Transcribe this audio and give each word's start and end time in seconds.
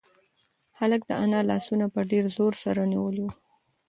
هلک 0.79 1.01
د 1.09 1.11
انا 1.23 1.39
لاسونه 1.49 1.85
په 1.93 1.99
ډېر 2.11 2.25
زور 2.37 2.53
سره 2.63 2.81
نیولي 2.91 3.21
وو. 3.25 3.31